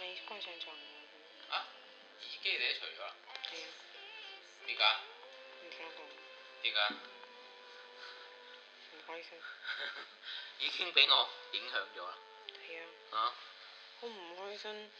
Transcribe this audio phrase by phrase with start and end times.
[0.00, 1.66] 未開上床喎，啊，
[2.20, 3.14] 耳機你都除咗啦？
[3.50, 3.68] 係啊，
[4.66, 4.82] 點解？
[5.62, 6.00] 唔想講，
[6.62, 6.78] 點解？
[8.92, 9.30] 唔開心，
[10.58, 12.18] 已經俾我影響咗啦。
[12.48, 13.34] 係啊，啊，
[14.00, 14.90] 好唔開心。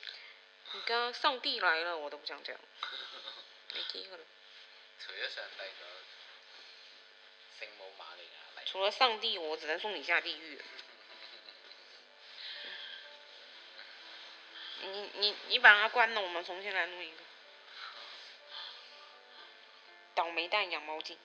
[0.75, 2.55] 而家上帝來了，我都不想講，
[3.73, 4.25] 你知噶啦。
[4.99, 5.97] 除咗上帝仲有
[7.61, 8.65] 聖母瑪利亞嚟。
[8.67, 10.61] 除了上帝，我只能送你下地獄。
[14.85, 17.25] 你你你把它关了，我们重新来录一个。
[20.15, 21.17] 倒霉蛋养猫精。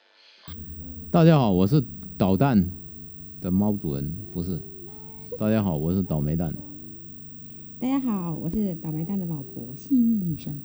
[1.11, 1.83] 大家好，我是
[2.17, 2.69] 捣蛋
[3.41, 4.61] 的猫主人，不是。
[5.37, 6.55] 大家好，我是倒霉蛋。
[7.79, 10.61] 大家好，我是倒霉蛋的老婆，幸运女神。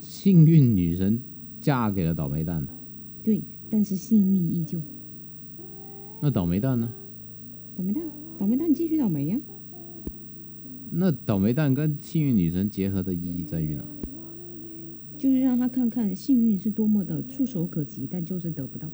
[0.00, 1.20] 幸运女神
[1.60, 2.66] 嫁给了倒霉蛋，
[3.22, 4.80] 对，但是幸运依旧。
[6.22, 6.90] 那倒霉蛋呢？
[7.76, 8.02] 倒霉蛋，
[8.38, 9.38] 倒霉蛋继续倒霉呀、
[10.90, 13.84] 那倒霉蛋跟幸运女神结合的意义在于哪？
[15.16, 18.90] 就是让他看看幸运是多么的触手可及，但就是得不到。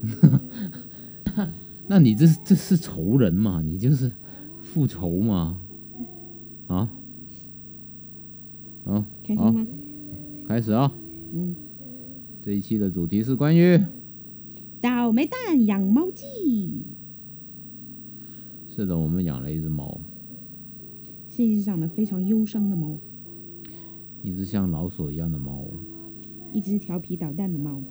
[1.88, 3.62] 那你这这是仇人嘛？
[3.62, 4.10] 你就是
[4.60, 5.60] 复仇嘛？
[6.66, 6.90] 啊？
[9.22, 9.66] 开心吗？
[10.46, 10.92] 开始啊！
[11.32, 11.54] 嗯，
[12.42, 13.80] 这一期的主题是关于，
[14.80, 16.84] 倒霉蛋养猫记，
[18.68, 20.00] 是的，我们养了一只猫，
[21.36, 22.96] 是一只长得非常忧伤的猫，
[24.22, 25.66] 一只像老鼠一样的猫，
[26.50, 27.82] 一只调皮捣蛋的猫，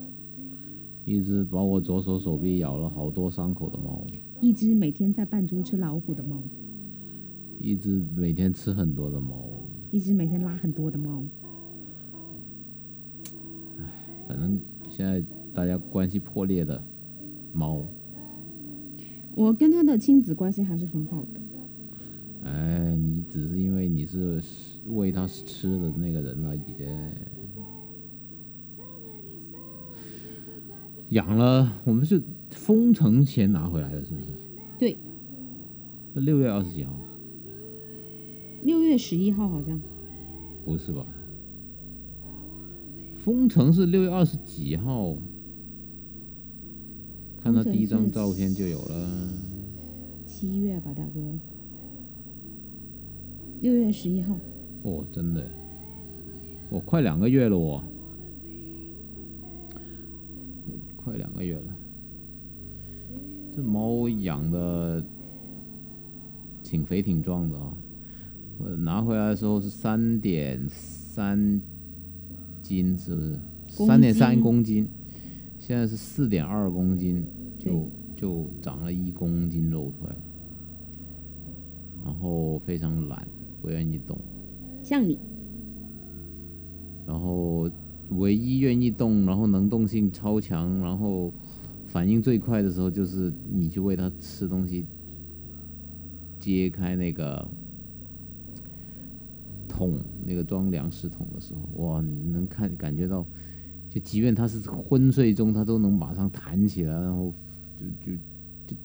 [1.04, 4.04] 一只把我左手手臂咬了好多伤口的猫，
[4.42, 6.42] 一只每天在扮猪吃老虎的猫，
[7.60, 9.48] 一只每天吃很多的猫。
[9.92, 11.24] 一只每天拉很多的猫。
[14.28, 14.60] 反正
[14.90, 16.84] 现在大家关系破裂的
[17.54, 17.86] 猫，
[19.36, 21.40] 我跟他的亲子关系还是很好的。
[22.46, 24.42] 哎，你只是因为你是
[24.86, 26.86] 喂它吃的那个人而已的。
[31.10, 32.22] 养了，我们是
[32.52, 34.26] 封城前拿回来的，是不是？
[34.78, 34.98] 对，
[36.14, 37.00] 六月二十几号？
[38.64, 39.80] 六月十一号好像
[40.64, 41.06] 不是吧？
[43.18, 45.18] 封城是六月二十几号？
[47.42, 49.30] 看到第一张照片就有了。
[50.26, 51.22] 七月吧，大哥。
[53.66, 54.38] 六月十一号，
[54.84, 55.44] 哦，真的，
[56.70, 57.84] 我、快两个月了我，
[60.96, 61.76] 快两个月了。
[63.50, 65.04] 这猫养的
[66.62, 67.76] 挺肥挺壮的啊！
[68.60, 71.60] 我拿回来的时候是三点三
[72.62, 73.40] 斤，是不是？
[73.76, 74.88] 公三点三公斤，
[75.58, 77.26] 现在是四点二公斤，
[77.58, 80.16] 就就长了一公斤肉出来，
[82.04, 83.28] 然后非常懒，
[83.66, 84.16] 不愿意动。
[84.84, 85.18] 像你，
[87.08, 87.68] 然后
[88.10, 91.34] 唯一愿意动，然后能动性超强，然后
[91.88, 94.86] 反应最快的时候，就是你去喂它吃东西，
[96.40, 97.48] 揭开那个
[99.68, 103.26] 桶，那个装粮食桶的时候，哇，你能看感觉到，
[103.90, 107.34] 就即便它是昏睡中，它都能马上弹起来，然后
[107.76, 108.18] 就就
[108.68, 108.78] 就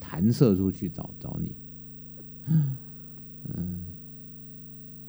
[0.00, 1.54] 弹射出去找找你。
[3.54, 3.82] 嗯，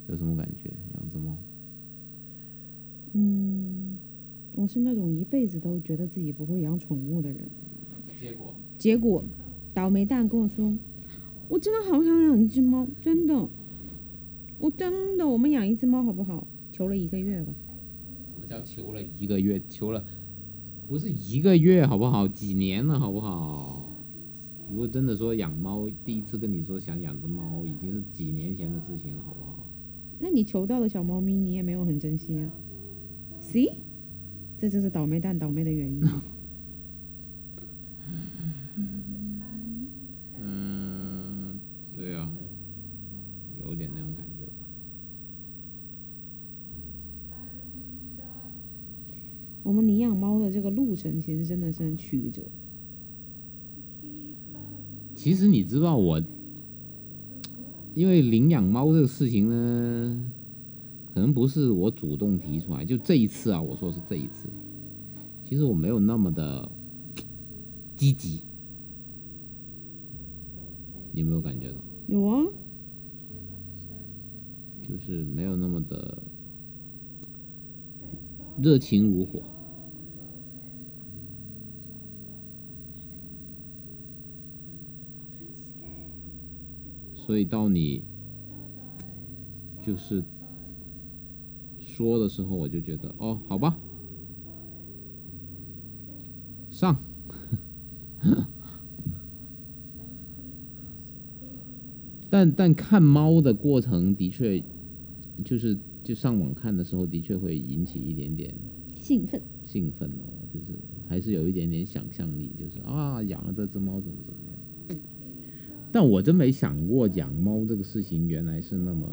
[0.08, 0.72] 有什么感觉？
[0.96, 1.38] 养只猫？
[3.14, 3.98] 嗯，
[4.54, 7.50] 我是那种一辈子都觉得自己不会养宠物的人。
[8.20, 9.24] 结果结果，
[9.74, 10.76] 倒霉蛋跟我说
[11.50, 13.50] ：“我真的好想养一只猫，真的，
[14.60, 17.52] 我真的，我们养一只猫好不好？”求了一个月吧，
[18.34, 19.60] 什么叫求了一个月？
[19.68, 20.04] 求了
[20.88, 22.28] 不是一个月，好不好？
[22.28, 23.92] 几年了，好不好？
[24.70, 29.47] 如果真的说养猫，第一次跟你说想养只猫，已经是几年前的事情了，好不好？
[30.20, 32.52] 那你求到的小猫咪，你也没有很珍惜啊。
[33.40, 33.76] See，
[34.58, 36.02] 这就是倒霉蛋倒霉的原因。
[40.40, 41.60] 嗯，
[41.96, 42.32] 对啊，
[43.64, 44.52] 有点那种感觉吧。
[49.64, 52.42] 我们领养猫的这个路程，其实真的是很曲折。
[55.14, 56.22] 其实你知道我，
[57.98, 60.32] 因为领养猫这个事情呢，
[61.12, 64.48] 可能不是我主动提出来，就这一次啊，我说是这一次，
[65.44, 66.72] 其实我没有那么的
[67.98, 68.42] 积极，
[71.12, 71.80] 你有没有感觉到？
[72.06, 72.46] 有啊，
[74.84, 76.22] 就是没有那么的
[78.62, 79.42] 热情如火。
[87.28, 88.02] 所以到你
[89.86, 90.24] 就是
[91.78, 93.78] 说的时候，我就觉得哦，好吧，
[96.70, 96.98] 上。
[102.30, 104.64] 但但看猫的过程的确，
[105.44, 108.56] 就是就上网看的时候，的确会引起一点点
[108.96, 109.42] 兴奋。
[109.66, 110.24] 兴奋哦，
[110.54, 114.57] 就是还是有一点点想象力，就是啊，养了这只猫怎么怎么样。
[115.98, 119.10] 但我真没想过养猫这个事情原来是那么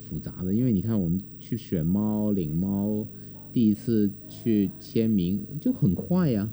[0.00, 3.06] 复杂的，因为你看我们去选猫、领猫，
[3.52, 6.48] 第一次去签名就很快呀、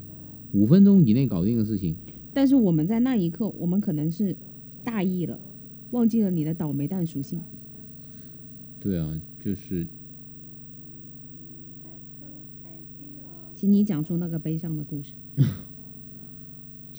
[0.51, 1.95] 五分钟以内搞定的事情。
[2.33, 4.35] 但是我们在那一刻，我们可能是
[4.83, 5.39] 大意了，
[5.91, 7.41] 忘记了你的倒霉蛋属性。
[8.77, 9.87] 对啊，就是
[13.55, 15.13] 请你讲出那个悲伤的故事。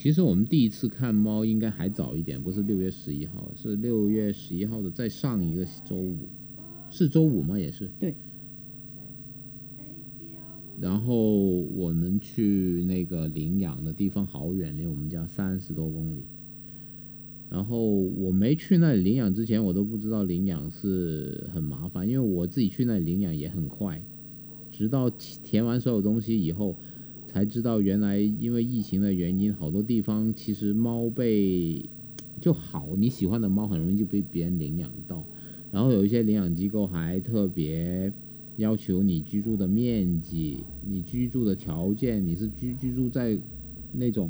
[0.00, 6.26] 其实我们第一次看猫应该还早一点，不是六月十一号，是六月十一号的再上一个周五，
[6.88, 7.58] 是周五吗？
[7.58, 7.87] 也是。
[7.99, 8.14] 对。
[10.81, 11.44] 然后
[11.75, 16.25] 我们去那个领养的地方好远，离我们家三十多公里。
[17.50, 24.03] 然后我没去那里领养之前，我都不知道领养是很麻烦，因为我自己去那里领养也很快，
[24.70, 26.75] 直到填完所有东西以后。
[27.32, 31.88] 才知道原来因为疫情的原因，好多地方其实猫被
[32.41, 35.25] 就好，你喜欢的猫很容易就被别人领养到。
[35.71, 38.12] 然后有一些领养机构还特别
[38.56, 43.38] 要求你居住的面积、你居住的条件，你是居居住在
[43.93, 44.29] 那种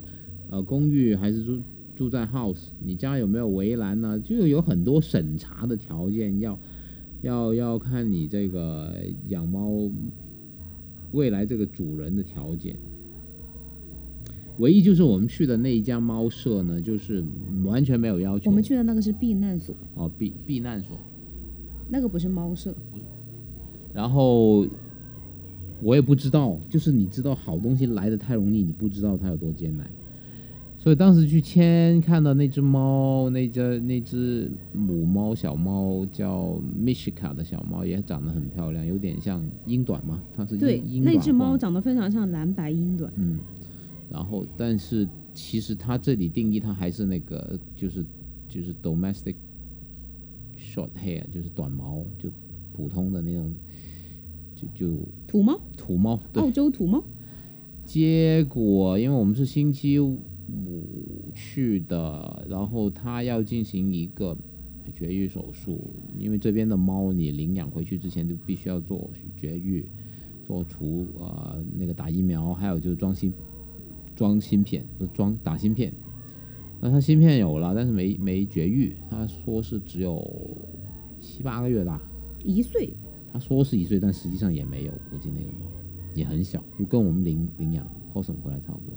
[0.50, 1.62] 呃公寓还是住
[1.96, 4.20] 住在 house，你家有没有围栏呢？
[4.20, 6.58] 就有很多审查的条件要
[7.22, 8.94] 要要看你这个
[9.28, 9.90] 养猫
[11.12, 12.76] 未来这个主人的条件。
[14.58, 17.24] 唯一就是我们去的那一家猫舍呢，就是
[17.64, 18.50] 完全没有要求。
[18.50, 20.96] 我们去的那个是避难所，哦，避避难所。
[21.88, 22.74] 那个不是猫舍。
[23.92, 24.66] 然后
[25.82, 29.90] 我也不知道，就是你知道好东西来的太容易，你不知道它有多艰难。
[30.76, 43.12] 所以当时去签看到那只猫，那只那只母猫小猫叫 Mishika 的小猫，也长得很漂亮，有点像英短嘛，它是对，英那只猫长得非常像蓝白英短。
[43.16, 43.40] 嗯，
[44.10, 48.04] 然后但是其实它这里定义它还是那个就是
[48.48, 49.36] 就是 domestic
[50.58, 52.30] short hair，就是短毛，就
[52.72, 53.52] 普通的那种，
[54.54, 56.20] 就就土猫，土猫。
[56.32, 57.02] 对，澳洲土猫。
[57.84, 60.18] 结果因为我们是星期五
[61.34, 64.36] 去的，然后他要进行一个
[64.94, 69.88] 绝育手术，因为这边的猫你领养回去之前就必须要做绝育，
[70.44, 73.32] 做除呃那个打疫苗，还有就是装芯
[74.20, 75.90] 装芯片，就是装打芯片。
[76.78, 80.22] 那他芯片有了，但是没没绝育，他说是只有
[81.18, 81.98] 七八个月大，
[82.44, 82.92] 一岁，
[83.32, 85.72] 他说是一岁，但实际上也没有，估计那个猫
[86.14, 88.94] 也很小，就跟我们领领养 possum 回来差不多。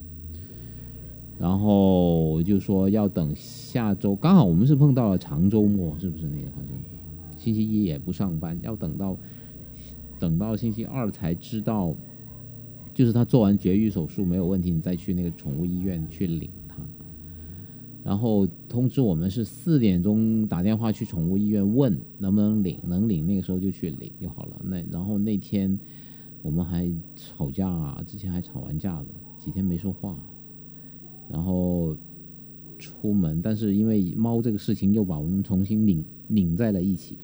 [1.40, 6.68] 然后就说要等下周，刚好我们是碰到了长周末，是不是那个好像
[7.38, 9.18] 星期一也不上班，要等到
[10.20, 11.96] 等到星期二才知道，
[12.94, 16.76] 就是他做完绝育手术没有问题，你再去那个宠物医院去领它。
[18.04, 24.62] 然后通知我们是四点钟打电话去宠物医院问能不能领，能领那个时候就去领就好了。
[24.64, 25.80] 那然后那天
[26.42, 29.08] 我们还吵架，之前还吵完架的，
[29.38, 30.18] 几天没说话。
[31.32, 31.96] 然后
[32.78, 37.18] 出门，但是因为猫这个事情又把我们重新拧拧在了一起。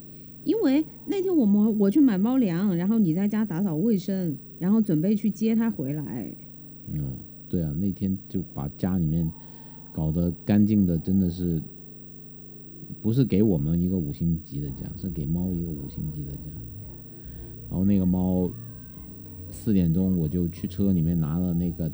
[0.45, 6.35] 因为那天我们我去买猫粮，然后你在家打扫卫生，然后准备去接它回来。
[6.91, 7.15] 嗯，
[7.47, 9.31] 对啊，那天就把家里面
[9.93, 11.61] 搞得干净的，真的是
[13.01, 16.51] 不是给我们一个五星级的家，是给猫一个五星级的家。
[17.69, 18.49] 然后那个猫
[19.51, 21.91] 四点钟我就去车里面拿了那个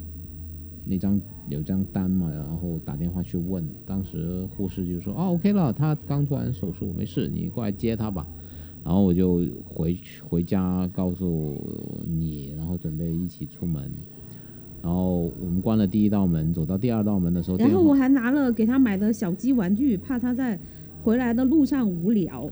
[0.85, 8.25] 那张有张单嘛，然后打电话去问，当时护士就说哦 OK 了，他刚做完手术，没事，你过来接他吧。
[8.85, 11.59] 然后我就回去回家告诉
[12.07, 13.91] 你，然后准备一起出门。
[14.83, 20.59] 然后我们关了第一道门，走到第二道门的时候，然后我还拿了给他买的小鸡玩具，怕他在
[21.01, 22.47] 回来的路上无聊。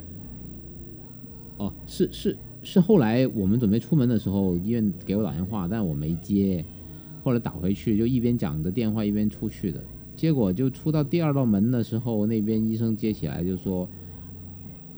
[1.58, 6.66] 哦，是是是，后来我们准备出门的时候，医院给我打电话，但我没接。
[7.24, 9.80] 后来打回去，就一边讲着电话一边出去的。
[10.16, 13.88] 结果就出到第二道门的时候，那边医生接起来就说：“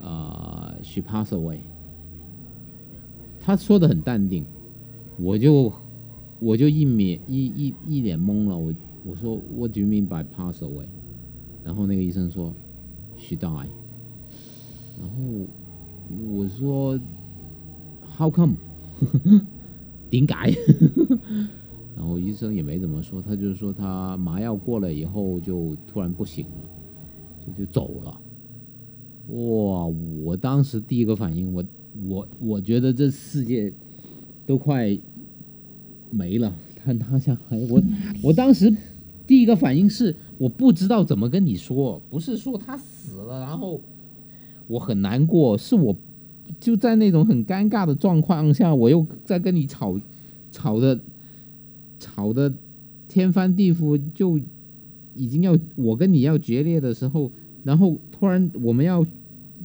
[0.01, 1.59] 呃，she passed away。”
[3.39, 4.43] 他说的很淡定，
[5.19, 5.71] 我就
[6.39, 8.57] 我就一脸一一一脸懵了。
[8.57, 8.73] 我
[9.05, 10.87] 我说 What do you mean by pass away？
[11.63, 12.53] 然后那个医生说
[13.17, 13.67] She died。
[14.99, 15.45] 然后
[16.31, 16.99] 我说
[18.17, 18.55] How come？
[20.09, 20.33] 点解？
[21.95, 26.69] 然后医生也没怎么说，他就是说他麻药过了以后就突然不行了，
[27.45, 28.21] 就就走了。
[29.29, 29.87] 哇！
[30.23, 31.63] 我当时第一个反应，我
[32.07, 33.71] 我我觉得这世界
[34.45, 34.97] 都快
[36.09, 36.53] 没了。
[36.85, 37.81] 但他想，哎，我
[38.21, 38.71] 我当时
[39.25, 43.81] 第一个反应是我不知道怎么跟你说，不是说他死了，然后
[44.67, 45.95] 我很难过，是我
[46.59, 49.99] 就在那种很尴尬的状况下，我又在跟你吵
[50.51, 50.99] 吵的
[51.97, 52.53] 吵的
[53.07, 54.39] 天翻地覆，就
[55.15, 57.31] 已经要我跟你要决裂的时候，
[57.65, 59.03] 然后突然我们要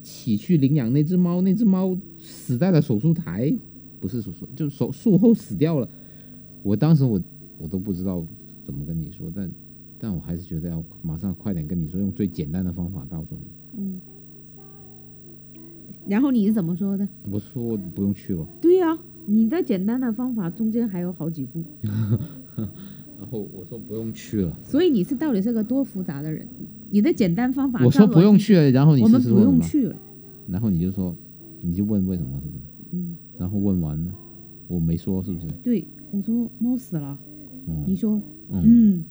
[0.03, 3.55] 起去领养那只猫，那只猫死在了手术台，
[4.01, 5.87] 不是手术，就手术后死掉了。
[6.63, 7.21] 我当时我
[7.59, 8.25] 我都不知道
[8.65, 9.51] 怎么跟你说，但
[9.99, 13.43] 但我还是觉得要马上快点跟你说，用最简单的方法告诉你。
[13.77, 14.01] 嗯。
[16.07, 17.07] 然后你是怎么说的？
[17.31, 18.49] 我说不用去了。
[18.63, 21.63] 对呀、你的简单的方法中间还有好几步，
[22.57, 26.49] 然后我说不用去了，所以你是到底是个多复杂的人？
[26.91, 29.53] 你的简单方法，我说不用，去了，然后你我们不是说什么？
[29.53, 29.97] 用去了。
[30.49, 31.17] 然后你就说，
[31.61, 32.63] 你就问为什么是不是？
[32.93, 34.13] 嗯，然后问完了，
[34.67, 35.47] 我没说是不是？
[35.63, 37.17] 对，我说猫死了，
[37.69, 39.05] 嗯你说嗯，嗯，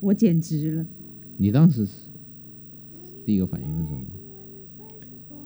[0.00, 0.86] 我简直了。
[1.38, 1.92] 你当时是
[3.24, 4.04] 第一个反应是什么？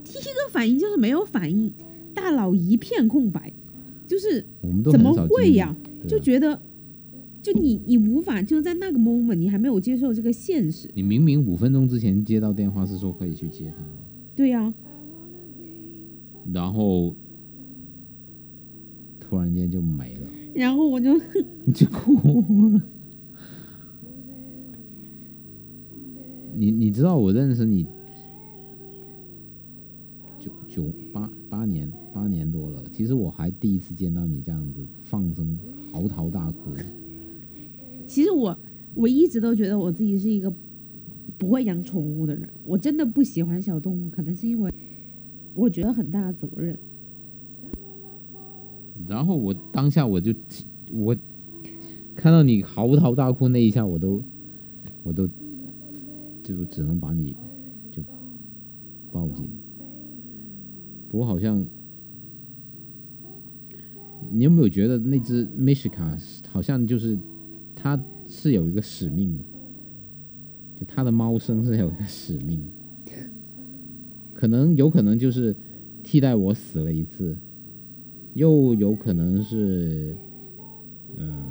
[0.02, 1.72] 第一个反应就是没有反应，
[2.12, 3.52] 大脑一片空白，
[4.06, 5.68] 就是我们都怎么会呀？
[5.68, 5.76] 啊
[6.08, 6.60] 就觉得，
[7.46, 10.90] 就你你无法就在那个 moment，你还没有接受这个现实。
[10.94, 13.84] 你明明五分钟之前接到电话是说可以去接他，
[14.34, 14.74] 对呀、
[16.52, 17.14] 然后
[19.20, 20.26] 突然间就没了，
[20.56, 21.14] 然后我就
[21.64, 22.14] 你 就哭
[22.72, 22.82] 了。
[26.52, 27.86] 你你知道我认识你
[30.40, 35.56] 九九八八年八年多了，其实我还第一次见到你这样子放声
[35.92, 36.72] 嚎啕大哭。
[38.06, 38.56] 其实我
[38.94, 40.52] 我一直都觉得我自己是一个
[41.36, 44.72] 不会养宠物的人，我真的不喜欢小动物，可能是因为
[45.54, 46.78] 我觉得很大的责任。
[49.06, 50.32] 然后我当下我就
[50.90, 51.14] 我
[52.14, 54.22] 看到你嚎啕大哭那一下，我都
[55.02, 55.28] 我都
[56.42, 57.36] 就只能把你
[57.90, 58.02] 就
[59.12, 59.50] 抱紧。
[61.08, 61.64] 不过好像
[64.32, 67.16] 你有没有觉得那只 Mishka 好像就是
[67.86, 69.44] 它是有一个使命的，
[70.74, 72.60] 就它的猫生是有一个使命，
[74.34, 75.54] 可能有可能就是
[76.02, 77.36] 替代我死了一次。
[78.34, 80.16] 又有可能是，
[81.16, 81.44] 嗯、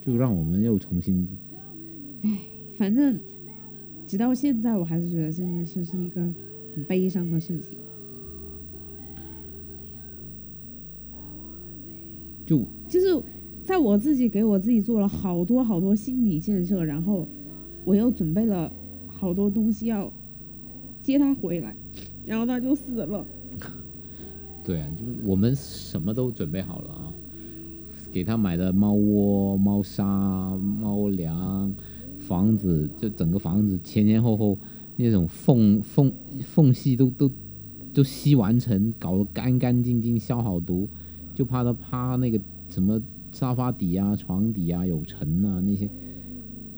[0.00, 1.28] 就让我们又重新，
[2.72, 3.20] 反正
[4.06, 6.22] 直到现在，我还是觉得这件事是一个
[6.74, 7.78] 很悲伤的事情。
[12.44, 13.22] 就就是
[13.62, 17.26] 在我自己给我自己做了好多好多心理建设，然后
[17.84, 18.72] 我又准备了
[19.06, 20.12] 好多东西要
[21.00, 21.74] 接他回来，
[22.24, 23.24] 然后他就死了。
[24.62, 27.12] 对啊，就我们什么都准备好了啊，
[28.10, 31.74] 给他买的猫窝、猫砂、猫粮、
[32.18, 34.58] 房子，就整个房子前前后后
[34.96, 37.30] 那种缝缝缝隙都都
[37.92, 40.88] 都吸完尘，搞得干干净净，消好毒，
[41.34, 43.00] 就怕他趴那个什么
[43.32, 45.90] 沙发底啊、床底啊有尘啊那些，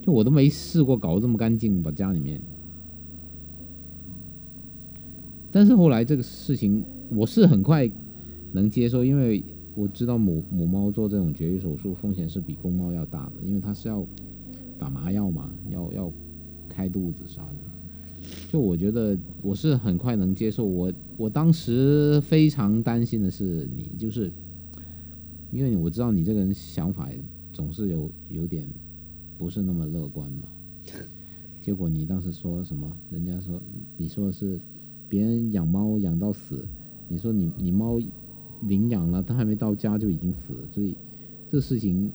[0.01, 2.41] 就我都没试过搞这么干净，把家里面。
[5.53, 7.91] 但是后来这个事情，我是很快
[8.53, 9.45] 能接受，因为
[9.75, 14.07] 我知道母母猫做这种绝育手术风险是比公猫要大的，因为它是要
[14.79, 16.13] 打麻药嘛，要要
[16.69, 17.66] 开肚子啥的。
[18.51, 20.65] 就我觉得我是很快能接受。
[20.65, 24.33] 我我当时非常担心的是你，就是
[25.51, 27.09] 因为我知道你这个人想法
[27.53, 28.69] 总是有有点
[29.39, 30.49] 不是那么乐观嘛。
[31.61, 32.91] 结果你当时说什么？
[33.11, 33.61] 人家说
[33.97, 34.59] 你说的是
[35.09, 36.65] 别人养猫养到死，
[37.09, 37.99] 你说你你猫
[38.63, 40.97] 领养了，它还没到家就已经死了，所以
[41.51, 42.11] 这个事情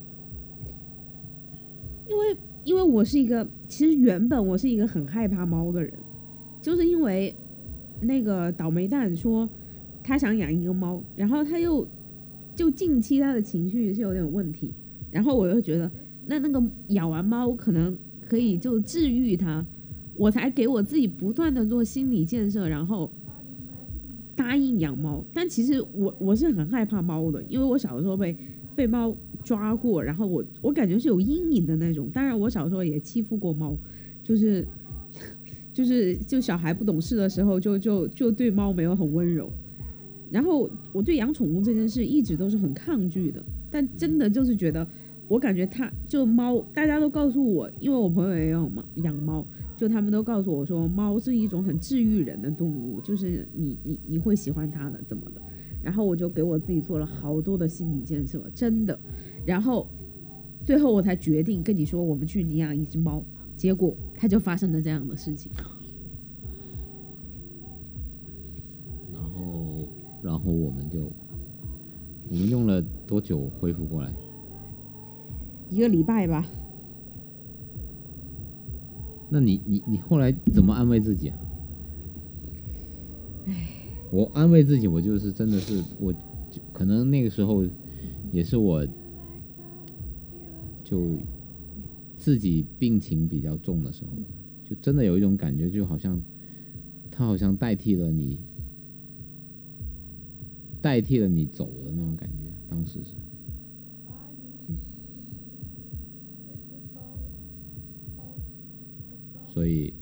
[2.10, 5.94] 因为因为我是一个，其实原本我是一个很害怕猫的人，
[6.62, 7.36] 就是因为
[8.02, 9.50] 那个倒霉蛋说
[10.04, 11.88] 他想养一个猫，然后他又
[12.56, 14.74] 就近期他的情绪是有点问题，
[15.10, 15.90] 然后我又觉得
[16.26, 19.66] 那那个养完猫可能可以就治愈它，
[20.16, 23.12] 我才给我自己不断的做心理建设，然后
[24.36, 25.24] 答应养猫。
[25.34, 28.38] 但其实我我是很害怕猫的，因为我小的时候被
[28.76, 32.10] 被猫抓过，然后我我感觉是有阴影的那种。
[32.14, 33.78] 当然，我小时候也欺负过猫，
[34.24, 34.68] 就是
[35.74, 39.52] 就是就小孩不懂事的时候，就就就对猫没有很温柔。
[40.30, 44.88] 然后我对养宠物这件事一直都是很抗拒的，但真的就是觉得，
[45.28, 49.46] 我感觉它就猫，大家都告诉我，因为我朋友也有嘛养猫，
[49.76, 55.42] 就他们都告诉我说，猫是一种很治愈人的动物，就是你你你会喜欢它的怎么的。
[55.84, 58.98] 然后我就给我自己做了好多的心理建设，真的。
[59.46, 59.88] 然后
[60.66, 63.24] 最后我才决定跟你说，我们去领养一只猫。
[63.58, 65.52] 结果它就发生了这样的事情。
[69.14, 69.88] 然后，
[70.24, 71.12] 然后我们就，
[72.30, 74.12] 我们用了多久恢复过来？
[75.70, 76.46] 一个礼拜吧。
[79.30, 81.38] 那你你你后来怎么安慰自己啊？
[83.46, 83.54] 唉，
[84.12, 86.14] 我安慰自己，我就是真的是我，
[86.74, 87.64] 可能那个时候
[88.32, 88.86] 也是我，
[90.92, 91.18] 就
[92.18, 94.12] 自己病情比较重的时候，
[94.66, 96.22] 就真的有一种感觉，就好像
[97.10, 98.42] 他好像代替了你，
[100.82, 103.14] 代替了你走的那种感觉，当时是。
[109.48, 109.94] 所以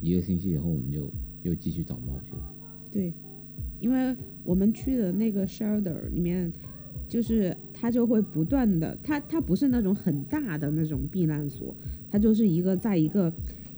[0.00, 2.54] 一个星期以后，我们就又继续找猫去了。
[2.90, 3.12] 对，
[3.80, 6.50] 因为我们去的那个 shelter 里面，
[7.10, 11.74] 就是它就会不断的，它它不是那种很大的那种避难所，
[12.08, 13.32] 它就是一个在一个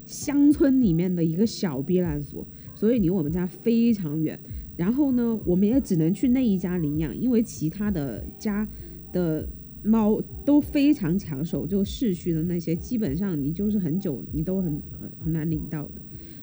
[0.05, 4.39] 乡村里面的一个小避难所，所以离我们家非常远。
[4.77, 8.69] 然后呢，我们也只能去那一家领养，因为其他的家
[9.13, 9.49] 的
[9.83, 16.03] 猫都非常抢手，就市区的那些，基本上你就是很久你都很很很难领到的。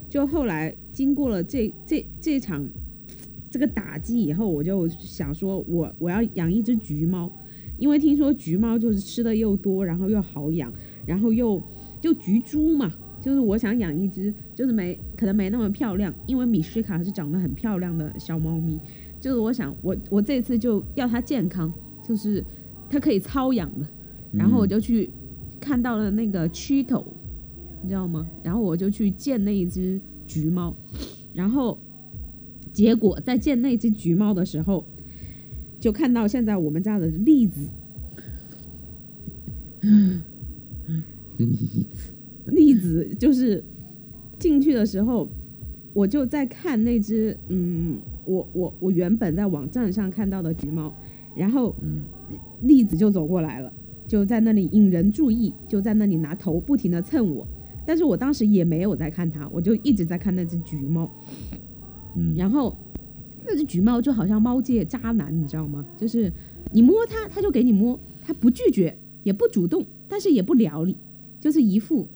[0.10, 2.67] 就后来经过了这这这场
[3.50, 7.32] 这个打击以后，我就想说，我我要养一只橘猫，
[7.77, 10.72] 因为听说橘猫就是吃的又多，然后又好养，
[11.06, 11.62] 然后又
[12.00, 18.79] 就橘猪嘛，就是我想养一只，就是没可能没那么漂亮，因为米诗卡是长得很漂亮的小猫咪，
[19.20, 21.74] 就是我想我我这次就要它健康，
[22.07, 22.44] 就是
[22.90, 23.88] 它可以操养的，
[24.31, 25.09] 然后我就去
[25.59, 27.05] 看到了那个 Cheeto。
[27.81, 28.27] 你知道吗？
[28.44, 30.75] 然后我就去见那一只橘猫，
[31.33, 31.79] 然后
[32.72, 34.86] 结果在见那只橘猫的时候，
[35.79, 37.70] 就看到现在我们家的栗子，
[41.38, 42.14] 栗子，
[42.46, 43.64] 栗子就是
[44.38, 45.29] 进去的时候，
[45.94, 50.94] 我就在看那只，嗯，我我我原本在网站上看到的橘猫，
[51.36, 51.75] 然后
[52.62, 53.72] 栗子就走过来了，
[54.08, 57.48] 就在那里引人注意，就在那里拿头不停的蹭我。
[57.86, 61.10] 但是我当时也没有在看它，我就一直在看那只橘猫。
[62.15, 62.75] 嗯，然后
[63.45, 65.85] 那只橘猫就好像猫界渣男，你知道吗？
[65.98, 66.31] 就是
[66.72, 70.95] 你摸它，它就给你摸，它不拒绝，也不主动，但是也不撩你，
[71.39, 72.07] 就是一副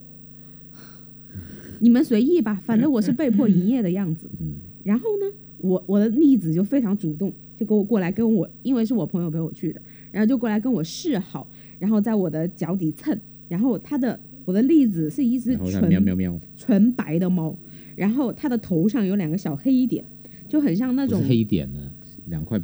[1.80, 4.30] 你们随意吧，反正我是被迫营业的样子。
[4.40, 5.26] 嗯，然后呢，
[5.58, 11.48] 我我的栗子就非常主动，就给我过来跟我，因为是我朋友陪我去的，然后就过来跟我示好，
[11.80, 14.20] 然后在我的脚底蹭，然后它的。
[14.46, 17.58] 我的栗子是一只纯喵喵喵纯白的猫，
[17.96, 20.04] 然后它的头上有两个小黑点，
[20.48, 21.80] 就很像那种黑点呢，
[22.26, 22.60] 两块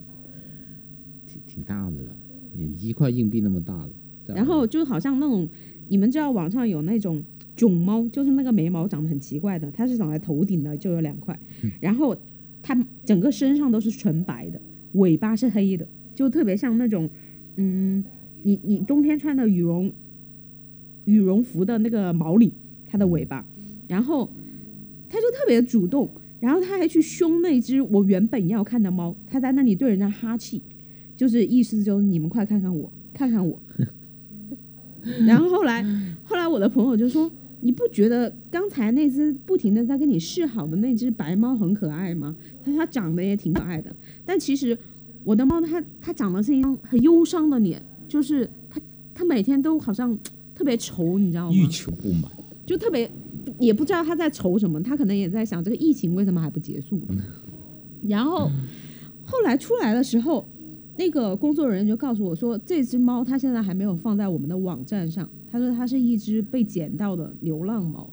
[1.26, 2.18] 挺挺大的了，
[2.58, 3.90] 有一块硬币那么大了。
[4.28, 5.48] 然后就好像那种
[5.88, 7.24] 你们知道网上有那种
[7.56, 11.40] 囧猫，就是那个眉毛长得很奇怪的，它是长在头顶的，就有两块，
[11.80, 12.16] 然后
[12.62, 14.62] 它整个身上都是纯白的，
[14.94, 17.10] 尾巴是黑的，就特别像那种
[17.56, 18.04] 嗯，
[18.44, 19.92] 你你冬天穿的羽绒。
[21.10, 22.52] 羽绒服的那个毛领，
[22.86, 23.46] 它的尾巴，
[23.88, 24.30] 然后
[25.10, 30.62] 它就特别主动，然后它还去凶那只我原本要看的猫，它在那里对人家哈气，
[31.16, 33.60] 就是意思就是你们快看看我，看看我。
[35.26, 35.84] 然后后来，
[36.24, 42.36] 后来我的朋友就说：“你不觉得刚才那只不停的在跟你示好的那只白猫很可爱吗？
[42.64, 43.96] 它它长得也挺可爱的，
[44.26, 44.78] 但其实
[45.24, 48.80] 我的猫它它长得是一张很忧伤的脸，就是它
[49.14, 50.18] 它每天都好像。”
[50.60, 51.56] 特别愁，你知道吗？
[51.56, 52.30] 欲求不满，
[52.66, 53.10] 就特别
[53.60, 54.84] 也不知道他在愁什么。
[54.84, 57.00] 他可能也在想，这个疫情为什么还不结束？
[58.02, 58.52] 然后
[59.24, 60.46] 后来出来的时候，
[60.98, 65.30] 那个工作人员就告诉我说，这只猫它现在还没有放在我们的网站上。
[65.50, 68.12] 他说它是一只被捡到的流浪猫，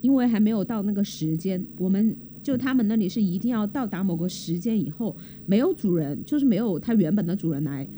[0.00, 1.64] 因为还没有到那个时间。
[1.78, 7.88] 我们就他们那里是一定要到达某个时间以后，没有主人，就是没有它原本的主人来。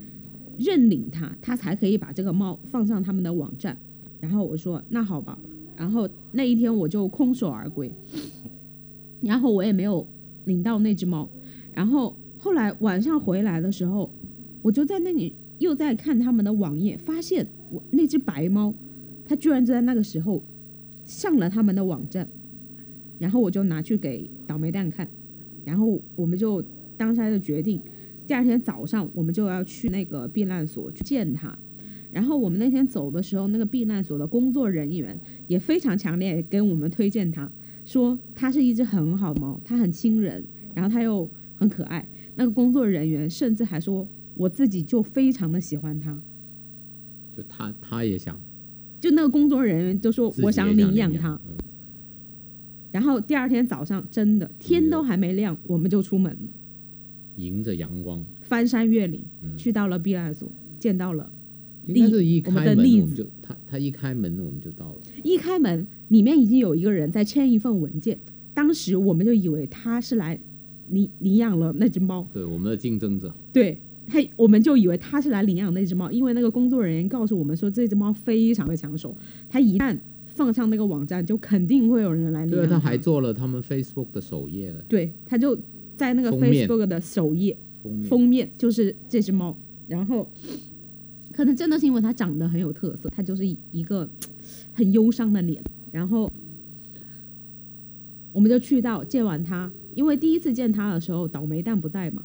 [0.59, 3.79] 认领它，它才可以把这个猫放上他们的网站。
[4.21, 5.39] 然后我说那好吧，
[5.77, 7.93] 然后那一天我就空手而归，
[9.21, 10.07] 然后我也没有
[10.45, 11.29] 领到那只猫。
[11.73, 14.13] 然后后来晚上回来的时候，
[14.61, 18.75] 我就在那里又在看他们的网页，发现我那只白猫，
[19.25, 20.43] 它居然就在那个时候
[21.05, 22.29] 上了他们的网站，
[23.19, 25.09] 然后我就拿去给倒霉蛋看，
[25.65, 26.61] 然后我们就
[26.97, 27.81] 当下就决定，
[28.29, 31.59] 第二天早上我们就要去那个避难所去见他。
[32.13, 37.51] 然后我们那天走的时候，那个避难所的工作人员也非常强烈跟我们推荐他，
[37.87, 42.07] 说他是一只很好的猫，它很亲人，然后它又很可爱。
[42.37, 46.21] 那个工作人员甚至还说，我自己就非常的喜欢它。
[47.33, 48.39] 就他他也想，
[49.01, 51.41] 就那个工作人员就说我想领领养它。
[51.47, 51.57] 嗯
[52.91, 56.49] 然后第二天早上，真的天都还没亮，我们就出门了，
[57.39, 61.31] 迎着阳光，翻山越岭，嗯去到了避难所，见到了。
[61.87, 68.19] 应该是一开门就他他一开门我们就到了，一开门，里面已经有一个人在签一份文件。
[68.53, 70.39] 当时我们就以为他是来
[70.89, 79.17] 领领养了那只猫，对我们的竞争者，对他，我们就以为他是来领养那只猫，因为那个工作人员告诉我们说，这只猫非常的抢手，
[79.49, 79.97] 他一旦
[80.27, 82.75] 放上那个网站，就肯定会有人来领养它。
[82.75, 85.59] 他还做了他们 Facebook 的首页了，对，他就
[85.99, 87.59] 在那个 Facebook 的首页
[88.09, 88.49] 封面。
[88.57, 89.55] 就是这只猫，
[89.87, 90.31] 然后
[91.33, 94.09] 可能真的是因为它长得很有特色，它就是一个
[94.73, 96.31] 很忧伤的脸，然后
[98.33, 102.25] 我们就去到见完它，因为第一次见它的时候倒霉蛋不在嘛，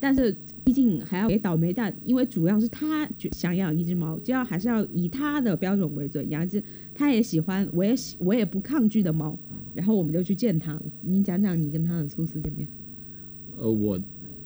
[0.00, 9.38] 但是毕竟还要给倒霉蛋，因为主要是他觉想养一只猫，就要还是要以他的标准为准，养一只他也喜欢，我也喜我也不抗拒的猫，
[9.74, 10.82] 然后我们就去见他了。
[11.02, 12.66] 你讲讲你跟他的初次见面。
[13.56, 13.98] 呃，我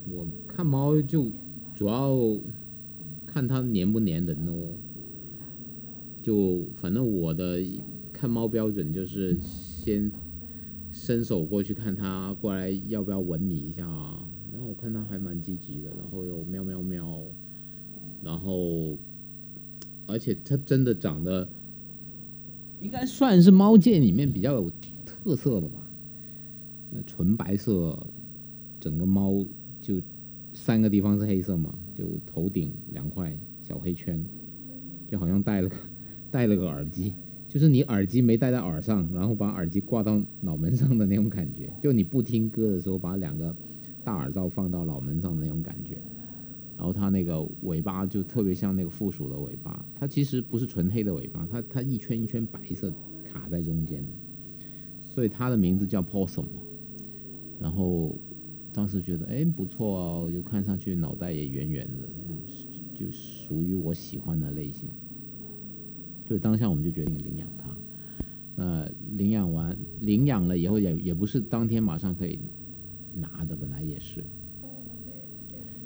[0.08, 1.30] 我看猫就
[1.74, 2.16] 主要
[3.26, 4.74] 看它粘不粘人哦。
[6.22, 7.58] 就反正我的
[8.12, 10.12] 看猫标准就是先
[10.90, 17.22] 伸手过去看它过来要不要吻你一下啊，然后我看它还蛮积极的，然后又喵喵喵，
[18.22, 18.98] 然后
[20.06, 21.48] 而且它真的长得
[22.80, 24.70] 应该算是猫界里面比较有
[25.06, 25.80] 特色的吧，
[26.90, 28.06] 那纯白色，
[28.80, 29.46] 整个猫
[29.80, 30.00] 就
[30.52, 34.24] 三个地方是黑色嘛，就头顶两块小黑圈，
[35.06, 35.76] 就好像戴了个
[36.30, 37.14] 戴了个耳机，
[37.48, 43.54] 就是你耳机没戴在耳上，然后把耳机挂到脑门上的那种感觉，就你不听歌的时候把两个
[44.02, 45.98] 大耳罩放到脑门上的那种感觉。
[46.76, 52.90] 然后它那个尾巴就特别像那个负鼠的尾巴，它其实不是纯黑的尾巴，它它一圈一圈白色
[53.22, 54.08] 卡在中间的，
[55.14, 56.46] 所以它的名字叫 Possum。
[57.60, 58.18] 然后
[58.72, 62.08] 当时觉得哎不错哦，就看上去脑袋也圆圆的，
[62.96, 64.88] 就就属于我喜欢的类型。
[66.24, 67.76] 所以当下我们就决定领养它。
[68.54, 72.38] 那，领养完领养了以后也也不是当天马上可以
[73.14, 74.24] 拿的，本来也是，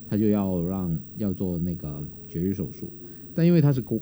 [0.09, 2.93] 他就要让要做那个绝育手术，
[3.35, 4.01] 但因为它是公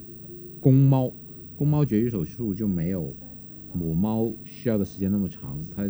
[0.58, 1.12] 公猫，
[1.54, 3.14] 公猫绝育手术就没有
[3.72, 5.88] 母猫需要的时间那么长，它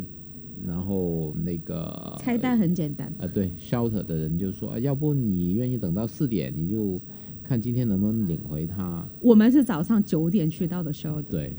[0.65, 6.99] 然后那个拆弹很简单，啊，对，shelter 的人就说，啊要不你愿意等到四点，你就
[7.43, 9.05] 看今天能不能领回他。
[9.19, 11.53] 我们是早上九点去到的 shelter，，对，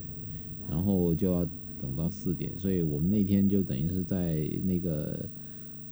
[0.68, 1.44] 然后就要
[1.80, 5.28] 等到四点，所以我们那天就等于是在那个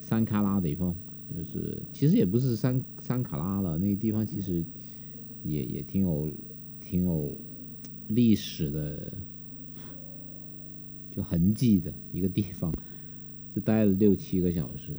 [0.01, 0.95] 山卡拉的地方，
[1.37, 4.65] 就是其实也不是山山卡拉了，那个地方其实
[5.45, 6.31] 也也挺有
[6.81, 7.37] 挺有
[8.09, 9.13] 历史的，
[11.11, 12.73] 就痕迹的一个地方，
[13.55, 14.93] 就待了六七个小时，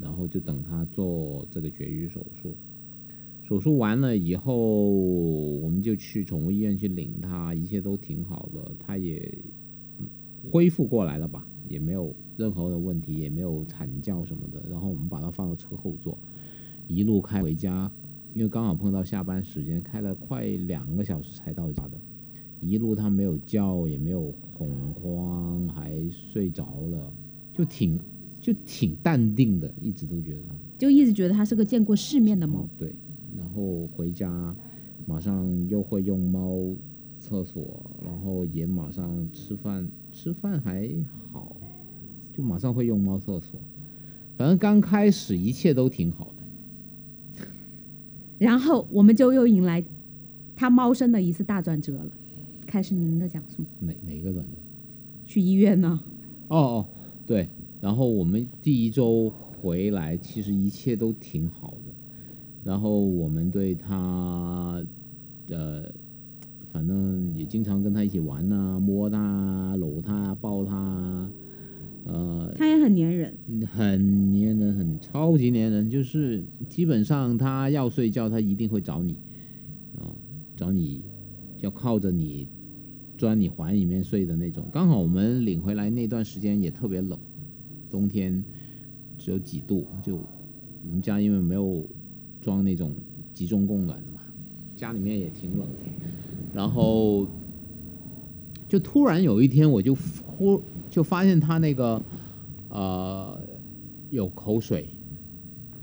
[0.00, 2.56] 然后就等他做这个绝育手术。
[3.44, 9.38] 手术完了以后，我们就去宠物医院去领它，一切都挺好的，它也
[10.50, 14.60] 恢复过来了吧，也没有任何的问题，也没有惨叫什么的。
[14.68, 16.18] 然后我们把它放到车后座，
[16.88, 17.88] 一路开回家，
[18.34, 22.00] 因为刚好碰到下班时间，开了快两个小时才到家的。
[22.60, 27.12] 一路它没有叫，也没有恐慌，还睡着了，
[27.56, 27.98] 就挺
[28.40, 30.40] 就挺淡定的，一直都觉得。
[30.78, 32.68] 就一直觉得它是个见过世面的猫。
[32.78, 32.94] 对，
[33.36, 34.54] 然后回家
[35.06, 36.76] 马上又会用猫
[37.18, 40.88] 厕所，然后也马上吃饭，吃饭还
[41.32, 41.56] 好，
[42.34, 43.58] 就马上会用猫厕所。
[44.36, 47.44] 反正刚开始一切都挺好的，
[48.36, 49.82] 然后我们就又迎来
[50.54, 52.10] 他猫生的一次大转折了。
[52.66, 54.58] 开始您的讲述，哪哪个转折？
[55.24, 55.98] 去医院呢？
[56.48, 56.88] 哦哦，
[57.26, 57.48] 对，
[57.80, 61.92] 然后我们第一周回来，其实一切都挺好的。
[62.62, 64.80] 然后我们对他，
[65.48, 65.92] 呃，
[66.72, 71.30] 反正也经常跟他一起玩呐、摸他、搂他、抱他，
[72.04, 73.36] 呃，他也很粘人。
[73.72, 79.16] 很粘人，很超级粘人，就是基本上他要睡觉，他一定会找你，
[79.98, 80.14] 啊、
[80.56, 81.02] 找你，
[81.60, 82.46] 要靠着你
[83.16, 84.66] 钻你怀里面睡的那种。
[84.72, 87.18] 刚好我们领回来那段时间也特别冷，
[87.90, 88.44] 冬天
[89.16, 91.88] 只有几度，就我们家因为没有
[92.40, 92.94] 装那种
[93.32, 94.20] 集中供暖的嘛，
[94.74, 95.90] 家里面也挺冷的，
[96.54, 97.26] 然后
[98.68, 102.02] 就突然有一天我就忽就发现他那个
[102.68, 103.40] 呃
[104.10, 104.86] 有口水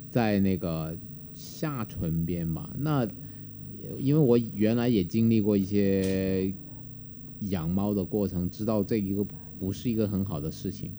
[0.09, 0.95] 在那个
[1.33, 2.69] 下唇边吧。
[2.77, 3.07] 那
[3.97, 6.53] 因为我原来也经历过一些
[7.49, 9.25] 养猫的过程，知道这一个
[9.59, 10.91] 不是一个很好的事情。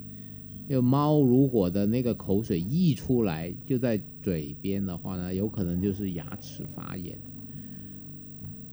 [0.66, 7.18] 因为猫如果的那个口水溢出来就在嘴边的话呢，有可能就是牙齿发炎。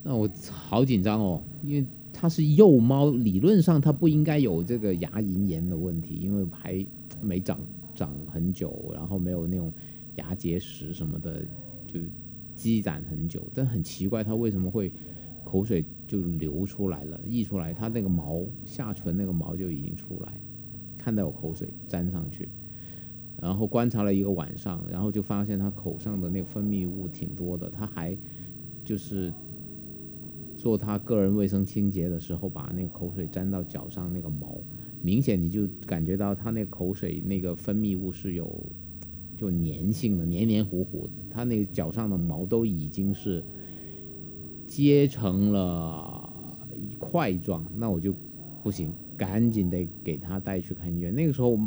[0.02, 6.84] 那我好紧张哦，因为它是幼猫，理论上它不应该有这个牙龈炎的问题，因为还
[7.20, 7.60] 没长
[7.94, 9.70] 长很久，然后没有那种
[10.16, 11.44] 牙结石什么的，
[11.86, 12.00] 就
[12.54, 13.46] 积攒很久。
[13.52, 14.90] 但很奇怪，它为什么会
[15.44, 20.40] 口水就流出来了，溢出来，它那个毛下唇那个毛就已经出来，
[20.96, 22.48] 看到有口水粘上去，
[23.40, 28.16] 然后观察了一个晚上，然后就发现它口上的那个分泌物挺多的，它还
[28.84, 29.32] 就是。
[30.54, 34.60] 做他个人卫生清洁的时候，把那个口水粘到脚上那个毛，
[35.00, 38.72] 明显你就感觉到他那口水那个分泌物是有
[39.36, 41.14] 就粘性的，黏黏糊糊的。
[41.28, 43.44] 他那个脚上的毛都已经是
[44.74, 46.32] 结成了
[46.76, 48.14] 一块状，那我就
[48.62, 51.14] 不行，赶紧得给他带去看医院。
[51.14, 51.58] 那个时候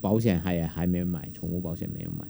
[0.00, 2.26] 保险还还没买，宠物保险没有买。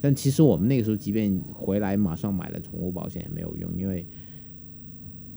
[0.00, 4.06] 但其实我们那个时候，即便回来马上买了宠物保险也没有用，因为。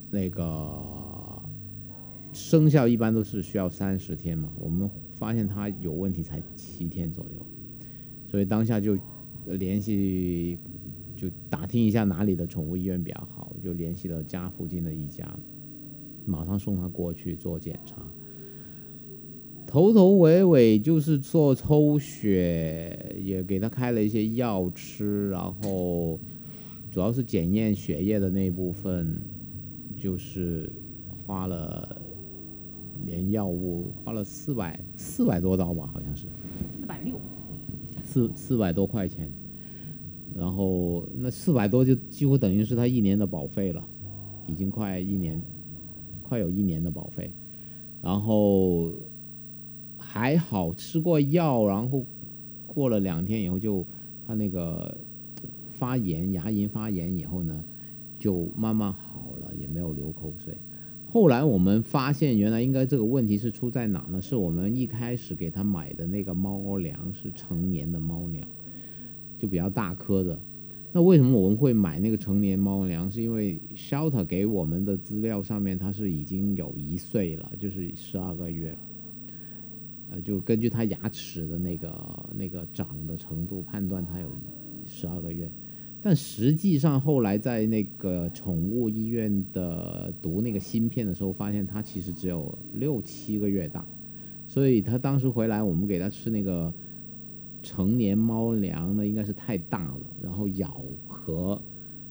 [0.10, 1.44] 那个
[2.32, 7.46] 生效一般都是需要三十天嘛，我们发现它有问题才七天左右，
[8.26, 8.98] 所以当下就
[9.46, 10.58] 联系，
[11.18, 15.28] 就打听一下哪里的宠物医院比较好，就联系了家附近的一家，
[16.26, 18.02] 马上送他过去做检查，
[19.66, 26.18] 头头尾尾就是做抽血，也给他开了一些药吃，然后
[26.90, 29.20] 主要是检验血液的那部分。
[30.00, 30.72] 就是
[31.26, 32.00] 花了
[33.04, 36.28] 连药物花了四百四百多刀吧，好像是。
[36.80, 37.20] 四百六，
[38.04, 39.28] 四四百多块钱，
[40.38, 43.84] 然后那四百多就几乎等于是他一年的保费了，
[44.46, 45.42] 已经快一年，
[46.22, 47.32] 快有一年的保费，
[48.02, 48.94] 然后
[49.98, 52.06] 还好吃过药，然后
[52.66, 53.86] 过了两天以后就
[54.26, 54.98] 他那个
[55.72, 57.64] 发炎牙龈发炎以后呢，
[58.20, 59.16] 就慢慢好。
[59.40, 60.58] 了也没有流口水，
[61.06, 64.20] 后来我们发现原来应该这个问题是出在哪呢？
[64.20, 68.48] 是我们一开始给他买的那个猫粮是成年的猫粮，
[69.38, 70.40] 就比较大颗的。
[70.92, 73.12] 那为什么我们会买那个成年猫粮？
[73.12, 78.78] 是因为 Shelter 给我们的资料上面它是已经有一岁了，就是十二个月了。
[80.10, 84.32] 呃，就根据它牙齿的那个那个长的程度判断，它有
[84.86, 85.52] 十二个月。
[86.02, 93.86] 但实际上，后来在那个宠物医院的读那个芯片的时候，发现它其实只有六七个月大，
[94.48, 96.74] 所以他当时回来，我们给他吃那个
[97.62, 101.62] 成年猫粮呢，应该是太大了，然后咬合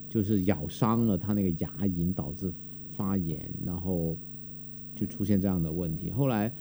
[0.09, 2.53] 就是咬伤了他那个牙龈，导致
[2.89, 4.17] 发炎，然后
[4.95, 6.11] 就出现这样的问题。
[6.11, 6.53] 后来。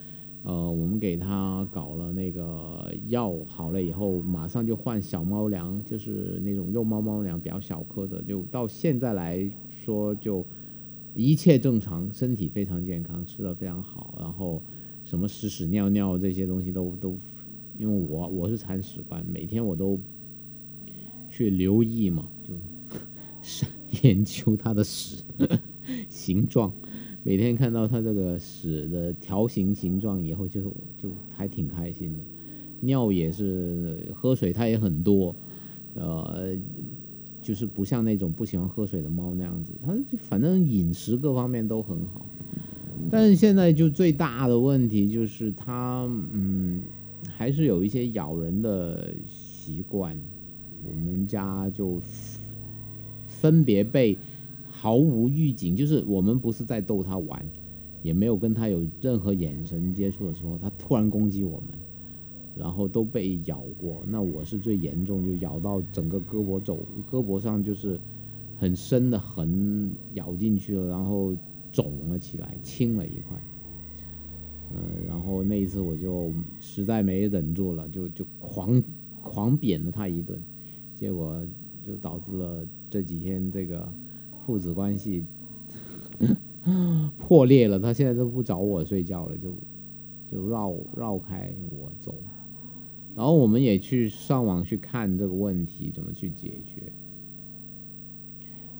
[0.42, 8.22] 呃，我们给他搞了那个药好了以后，马上就换小猫粮，就是那种幼猫猫粮，比较小颗的。
[8.22, 10.46] 就到现在来说，就
[11.14, 14.14] 一切正常，身体非常健康，吃的非常好。
[14.20, 14.62] 然后
[15.02, 17.18] 什么屎屎尿尿这些东西都都，
[17.78, 20.00] 因为我我是铲屎官，每天我都
[21.28, 22.54] 去留意嘛，就
[24.02, 25.24] 研究它的屎
[26.08, 26.72] 形状。
[27.22, 30.62] 每天看到它这个屎的条形形状以后，就
[30.96, 32.20] 就还挺开心的。
[32.80, 35.34] 尿也是喝水，它也很多，
[35.94, 36.56] 呃，
[37.42, 42.24] 就是不像那种不喜欢喝水的猫那样子，它反正饮食各方面都很好。
[43.10, 46.82] 但是现在就最大的问题就是它，嗯，
[47.36, 50.16] 还是有一些咬人的习惯。
[50.84, 52.00] 我们家就
[53.26, 54.16] 分别被。
[54.78, 57.44] 毫无预警，就是我们不是在逗它玩，
[58.02, 61.68] 也没有跟它有任何眼神接触的时候，它突然攻击我们，
[62.54, 64.02] 然后都被咬过。
[64.06, 66.78] 那我是最严重，就咬到整个胳膊肘，
[67.10, 67.98] 胳膊上就是
[68.58, 71.34] 很深的痕咬进去了，然后
[71.72, 73.38] 肿了起来，青了一块。
[74.74, 78.82] 呃，然后那一次我就实在没忍住了，就就狂
[79.22, 80.38] 狂扁了他一顿，
[80.94, 81.44] 结果
[81.86, 83.88] 就导致了这几天这个
[84.44, 85.24] 父子关系
[87.18, 87.78] 破裂了。
[87.78, 89.54] 他现在都不找我睡觉了，就
[90.30, 92.14] 就绕绕开我走。
[93.14, 96.92] 然后我们也去上网去看这个问题怎么去解决。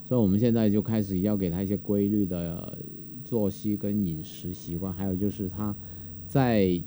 [0.04, 2.78] 所以我们现在就开始要给他一些规律的
[3.26, 5.74] 作息跟饮食习惯，还有就是他
[6.28, 6.80] 在，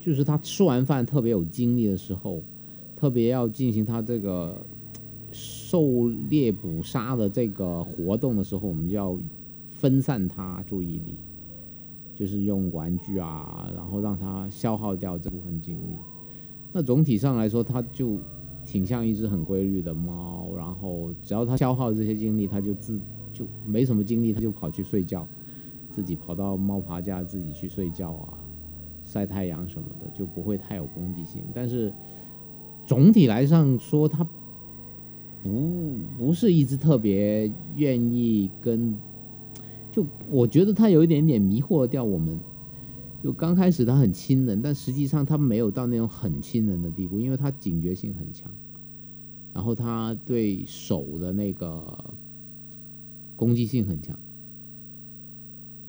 [0.00, 2.42] 就是他吃完饭特别有精力的时候，
[2.96, 4.66] 特别要进行他这个
[5.30, 9.16] 狩猎捕杀的这个活动的时候，我们就要
[9.70, 11.14] 分散他注意力，
[12.14, 15.96] 就是用玩具啊，然后让他消耗掉这部分精力。
[16.72, 18.18] 那总体上来说，他就。
[18.62, 23.00] 挺像一只很规律的猫，然后只要它消耗这些精力，它就自
[23.32, 25.26] 就没什么精力，他就跑去睡觉，
[25.90, 28.38] 自己跑到猫爬架自己去睡觉啊，
[29.04, 31.42] 晒太阳什么的，就不会太有攻击性。
[31.54, 31.92] 但是
[32.86, 34.24] 总体来上说，它
[35.42, 38.94] 不不是一只特别愿意跟，
[39.90, 42.38] 就我觉得它有一点点迷惑掉我们。
[43.22, 48.50] 就刚开始它很亲人，但实际上它没有到那种很亲人的地步，因为它警觉性很强，
[49.52, 52.14] 然后它对手的那个
[53.40, 54.14] 攻击性很强，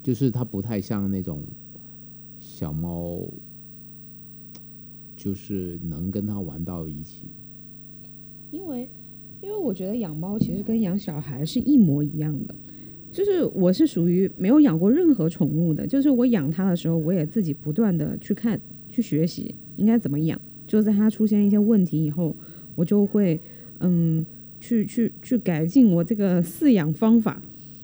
[0.01, 1.43] 就是它不太像那种
[2.39, 3.27] 小猫，
[5.17, 7.27] 就是能跟它玩到一起。
[8.51, 8.89] 因为，
[9.41, 12.55] 因为我觉得养猫其实跟养小孩是一模一样的。
[13.11, 20.39] 就是我是属于没有养过任何宠物的，就是我养它的时候，我也自己不断的去看、去学习应该怎么养。
[20.65, 22.33] 就在它出现一些问题以后，
[22.75, 23.37] 我就会
[23.79, 24.25] 嗯
[24.62, 27.41] 去去去改进我这个饲养方法。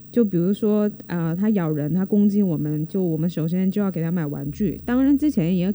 [0.10, 4.80] 就比如说啊，它咬人、它攻击我们，就我们首先就要给它买玩具。
[4.86, 5.74] 当然之前也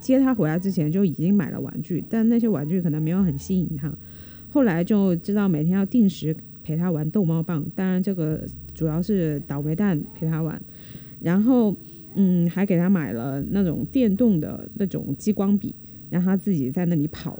[0.00, 3.96] 接它回来之前就已经买了玩具，但那些玩具可能没有很吸引它。
[4.50, 8.44] 后来就知道每天要定时陪它玩逗猫棒，当然这个。
[8.72, 10.58] 主要是倒霉蛋陪他玩，
[11.20, 11.76] 然后
[12.14, 15.74] 嗯，还给他买了那种电动的那种激光笔，
[16.08, 17.38] 让他自己在那里跑。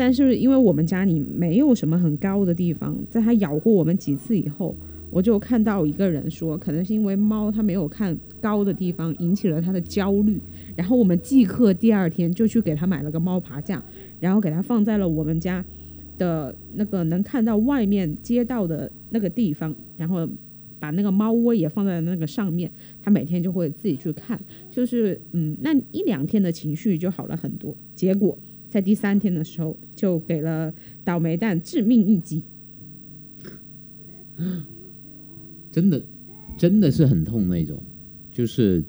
[0.00, 4.74] 但是因为我们家里没有什么很高的地方，在它咬过我们几次以后，
[5.10, 10.40] 我就看到一个人说，可能是因为猫它没有看高的地方，引起了它的焦虑。
[10.74, 13.84] 然后我们即刻第二天就去给他买了个猫爬架，
[14.18, 15.62] 然后给他放在了我们家。
[16.16, 20.28] 的那个能看到外面街道的那个地方，然后
[20.78, 22.70] 把那个猫窝也放在那个上面，
[23.02, 24.38] 它每天就会自己去看，
[24.70, 27.74] 就是嗯，那一两天的情绪就好了很多。
[27.94, 28.38] 结果
[28.70, 30.72] 在第三天的时候，就给了
[31.04, 32.42] 倒霉蛋致命一击，
[35.70, 36.02] 真的
[36.56, 37.82] 真的是很痛那种。
[38.30, 38.82] 就是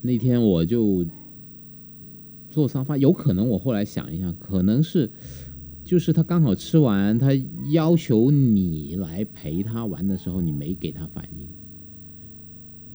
[0.00, 1.04] 那天我就
[2.50, 5.10] 坐沙发，有可能我后来想一下，可能是。
[5.82, 7.28] 就是他刚好吃完，他
[7.70, 11.46] 要求你来陪他玩的时候，你没给他反应，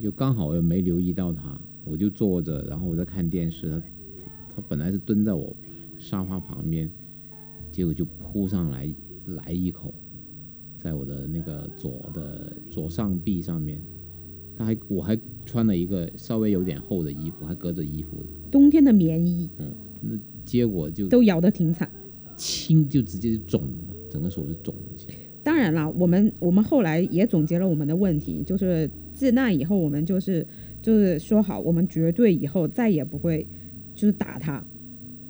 [0.03, 3.81] 就刚好我又没留意到他，我就坐着，然后我在看电视，
[4.55, 5.55] 他本来是蹲在我
[5.97, 6.89] 沙发旁边，
[7.71, 8.93] 结果就扑上来
[9.27, 9.93] 来一口，
[10.77, 13.81] 在我的那个左的左上臂上面，
[14.55, 20.09] 他还我还穿了一个稍微有点厚的衣服，还隔着衣服的冬天的棉衣，嗯，那
[20.43, 21.89] 结果就都咬得挺惨。
[22.35, 25.15] 青就直接就肿了，整个手就肿了起来。
[25.43, 30.47] 当然了，我们我们后来也总结了我们的问题，就是自那以后，我们就是
[30.81, 33.45] 就是说好，我们绝对以后再也不会
[34.01, 34.63] 就是打他。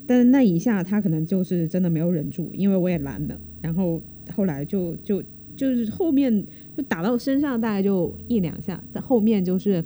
[0.08, 3.38] 但是那一下他可能就是真的没有忍住，因为我也拦了。
[3.62, 4.02] 然后
[4.34, 5.22] 后来就就
[5.58, 9.84] 就是后面就打到身上，大概就一两下，在后面就是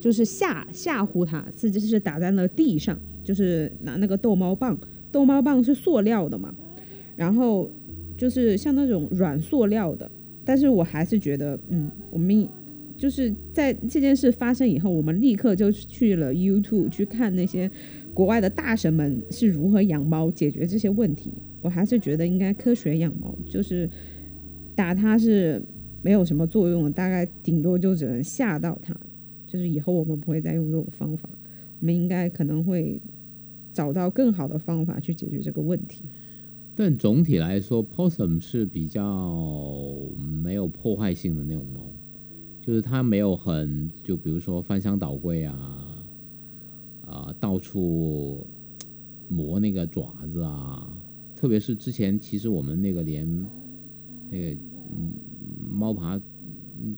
[0.00, 4.76] 就是吓吓唬他，是就是打在了地上，就是拿那个逗猫棒，
[5.12, 6.52] 逗猫棒是塑料的嘛。
[7.16, 7.70] 然后
[8.16, 10.10] 就是像那种软塑料的，
[10.44, 12.48] 但是我还是觉得，嗯，我们
[12.96, 17.68] 就是在这件事发生以后，我们立刻就去了 YouTube 去看那些
[18.14, 21.32] 国外的大神们是如何养猫解决这些问题。
[21.60, 23.90] 我还是觉得应该科学养猫，就是
[24.74, 25.62] 打它是
[26.02, 28.94] 没有什么作用的，大概顶多就只能吓到它。
[29.46, 31.28] 就是以后我们不会再用这种方法，
[31.80, 33.00] 我们应该可能会
[33.72, 36.04] 找到更好的方法去解决这个问题。
[36.74, 39.32] 但总体来说，Possum 是比较
[40.42, 41.80] 没有破坏性的那种猫，
[42.60, 45.93] 就是它没有很就比如说翻箱倒柜啊，
[47.06, 48.46] 啊到处
[49.28, 50.96] 磨那个爪子啊，
[51.34, 53.26] 特别是之前其实我们那个连
[54.30, 54.56] 那个
[55.70, 56.20] 猫爬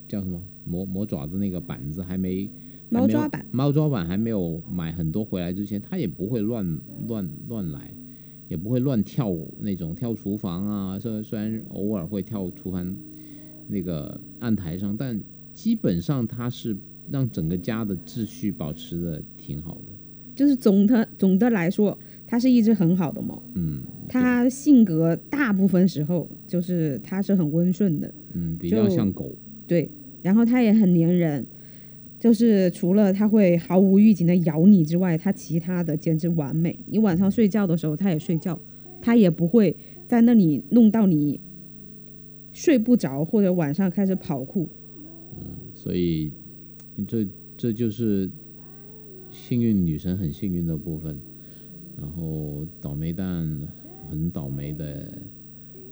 [0.09, 2.50] 叫什么磨磨爪子那个板子还没
[2.88, 6.64] 猫抓板猫抓板还没有买很多回来之前，它也不会乱
[7.07, 7.92] 乱乱来，
[8.48, 10.98] 也不会乱跳那种跳厨房啊。
[10.98, 12.96] 虽虽然偶尔会跳厨房
[13.68, 15.20] 那个案台上，但
[15.52, 16.76] 基本上它是
[17.11, 19.92] 让整个家的秩序保持的挺好的。
[20.34, 23.42] 就是总的总的来说，它是一只很好的猫。
[23.54, 29.34] 嗯，它性格大部分时候就是它是很温顺的，嗯比较像狗。
[29.66, 29.90] 对，
[30.22, 31.46] 然后它也很粘人，
[32.20, 36.78] 就是除了它会毫无预警的咬你之外，它其他的简直完美。
[36.86, 38.61] 你晚上睡觉的时候，它也睡觉，
[39.00, 39.74] 它也不会
[40.07, 41.40] 在那里弄到你
[42.52, 44.68] 睡不着，或者晚上开始跑酷。
[45.40, 46.30] 嗯所以
[47.05, 47.26] 这
[47.57, 48.30] 这就是
[49.30, 51.18] 幸运女神很幸运的部分，
[51.99, 53.47] 然后倒霉蛋
[54.09, 55.20] 很倒霉的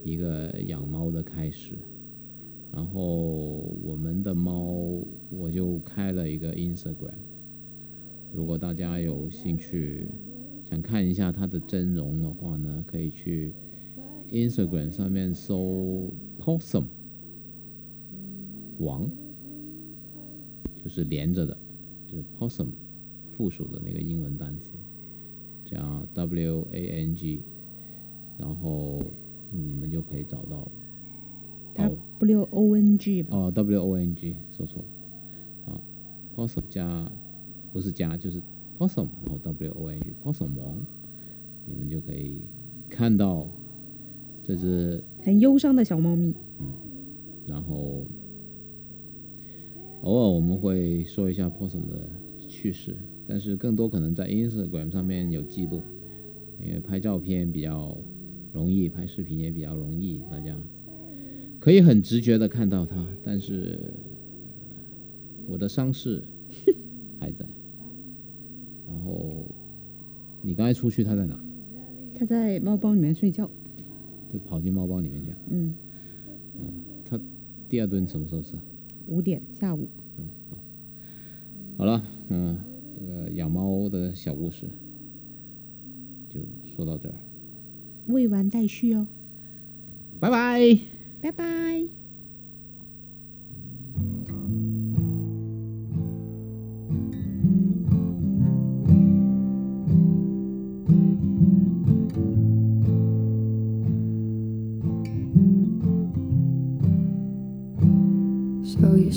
[0.05, 1.76] 一个养猫的开始。
[2.72, 7.14] 然后我们的猫，我就开了一个 Instagram，
[8.32, 10.09] 如果大家有兴趣
[10.64, 13.52] 想看一下它的真容的话呢，可以去
[14.30, 16.86] Instagram 上面搜 Possum
[18.78, 19.11] 王。
[20.85, 21.57] 就是连着的，
[22.07, 22.66] 就是 possum
[23.32, 24.74] 复属的那个英文单词，
[25.64, 25.80] 加
[26.12, 27.41] W A N G，
[28.37, 29.03] 然后
[29.51, 30.68] 你们就可以找到。
[31.76, 35.80] 哦 W O N G 吧，哦，W O N G 说错了啊
[36.37, 37.11] ，possum 加
[37.72, 38.41] 不是加就是
[38.78, 40.87] possum，然后 W O N G possum 王，
[41.64, 42.43] 你们就可以
[42.89, 43.49] 看到
[44.45, 46.35] 这只很忧伤的小猫咪。
[46.61, 46.66] 嗯
[47.47, 48.07] 然后
[50.05, 52.07] 偶尔我们会说一下 Possum 的
[52.46, 52.94] 趣事，
[53.26, 55.80] 但是更多可能在 Instagram 上面有记录，
[56.61, 57.96] 因为拍照片比较
[58.52, 60.55] 容易，拍视频也比较容易，大家
[61.59, 63.07] 可以很直觉的看到它。
[63.22, 63.80] 但是
[65.46, 66.22] 我的伤势
[67.18, 67.46] 还在。
[68.86, 69.46] 然后
[70.42, 71.42] 你刚才出去，它在哪？
[72.14, 73.50] 它在猫包里面睡觉。
[74.28, 75.34] 就跑进猫包里面去。
[75.48, 75.74] 嗯，
[77.07, 77.18] 它
[77.70, 78.55] 第二顿什么时候吃？
[79.07, 79.88] 五点下午。
[81.76, 82.57] 好了，嗯，
[82.94, 84.68] 这个养猫的小故事
[86.28, 86.40] 就
[86.76, 87.14] 说到这儿，
[88.07, 89.07] 未完待续哦，
[90.20, 90.78] 拜拜。
[91.20, 92.03] 拜拜。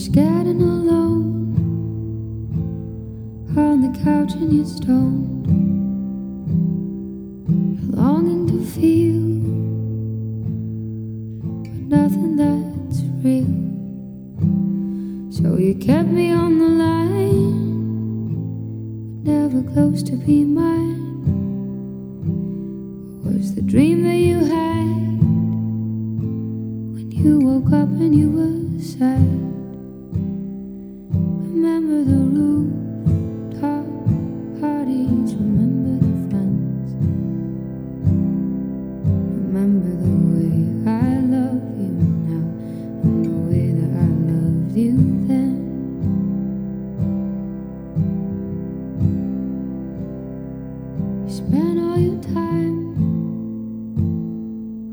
[0.09, 1.51] Scared and alone
[3.57, 5.47] on the couch and you're stoned.
[7.93, 9.19] Longing to feel,
[11.43, 11.67] but
[11.99, 13.51] nothing that's real.
[15.29, 18.29] So you kept me on the line,
[19.23, 20.96] but never close to be mine.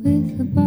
[0.05, 0.64] With a